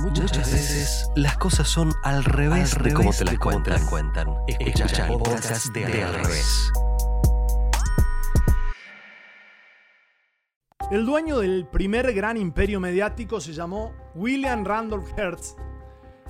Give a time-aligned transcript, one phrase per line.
[0.00, 3.38] Muchas, veces las cosas son al revés, de cómo te las
[3.84, 4.34] cuentan.
[4.46, 6.72] Escucha, el podcast de, Al revés.
[10.90, 15.58] El dueño del primer gran imperio mediático se llamó William Randolph Hearst.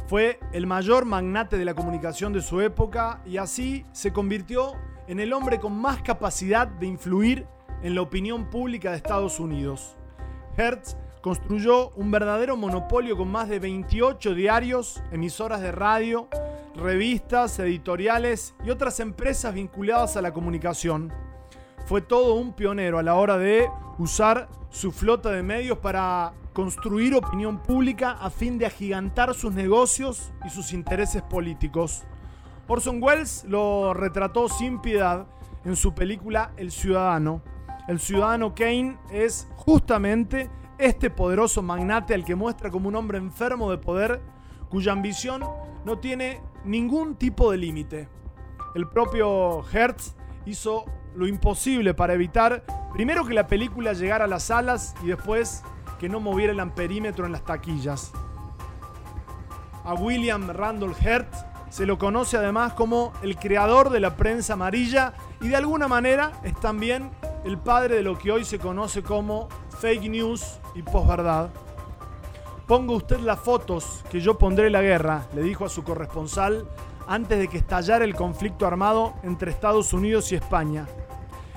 [0.07, 4.75] Fue el mayor magnate de la comunicación de su época y así se convirtió
[5.09, 7.47] en el hombre con más capacidad de influir
[7.83, 9.97] en la opinión pública de Estados Unidos.
[10.57, 16.29] Hertz construyó un verdadero monopolio con más de 28 diarios, emisoras de radio,
[16.75, 21.13] revistas, editoriales y otras empresas vinculadas a la comunicación.
[21.87, 27.15] Fue todo un pionero a la hora de usar su flota de medios para construir
[27.15, 32.03] opinión pública a fin de agigantar sus negocios y sus intereses políticos.
[32.67, 35.27] Orson Welles lo retrató sin piedad
[35.65, 37.43] en su película El Ciudadano.
[37.87, 40.51] El Ciudadano Kane es justamente
[40.83, 44.21] este poderoso magnate al que muestra como un hombre enfermo de poder
[44.69, 45.45] cuya ambición
[45.85, 48.09] no tiene ningún tipo de límite.
[48.75, 54.45] El propio Hertz hizo lo imposible para evitar primero que la película llegara a las
[54.45, 55.63] salas y después
[56.01, 58.11] que no moviera el amperímetro en las taquillas.
[59.85, 65.15] A William Randolph Hertz se lo conoce además como el creador de la prensa amarilla
[65.41, 67.11] y de alguna manera es también
[67.45, 69.49] el padre de lo que hoy se conoce como
[69.83, 71.51] fake news y posverdad.
[72.69, 76.65] Ponga usted las fotos que yo pondré la guerra, le dijo a su corresponsal
[77.09, 80.87] antes de que estallara el conflicto armado entre Estados Unidos y España.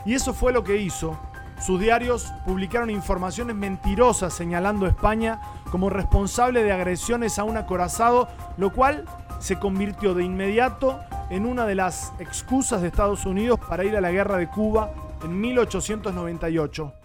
[0.07, 1.15] Y eso fue lo que hizo.
[1.63, 5.39] Sus diarios publicaron informaciones mentirosas señalando a España
[5.69, 9.05] como responsable de agresiones a un acorazado, lo cual
[9.37, 14.01] se convirtió de inmediato en una de las excusas de Estados Unidos para ir a
[14.01, 14.89] la guerra de Cuba
[15.23, 17.04] en 1898.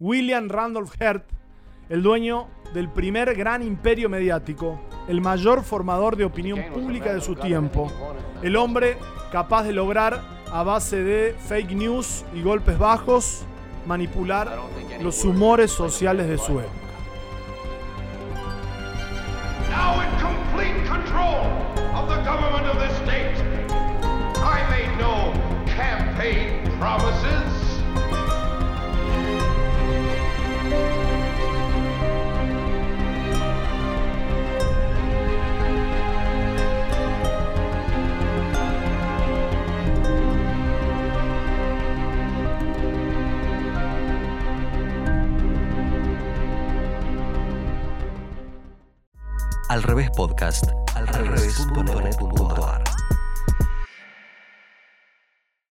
[0.00, 1.24] William Randolph Hearst,
[1.88, 7.34] el dueño del primer gran imperio mediático, el mayor formador de opinión pública de su
[7.34, 7.90] tiempo,
[8.42, 8.96] el hombre
[9.32, 13.44] capaz de lograr a base de fake news y golpes bajos
[13.86, 14.60] manipular
[15.00, 16.74] los humores sociales de su época.
[20.88, 21.44] control
[21.94, 23.47] of the government of this state.
[49.68, 50.64] Al revés podcast,
[50.94, 52.97] al revés.net.ar